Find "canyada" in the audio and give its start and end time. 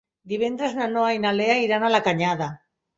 2.11-2.55